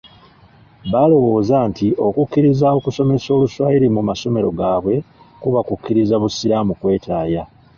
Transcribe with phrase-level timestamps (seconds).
[0.91, 4.95] Baalowooza nti okukkiriza okusomesa Oluswayiri mu masomero gaabwe
[5.41, 7.43] kuba kukkiriza busiraamu kwetaaya.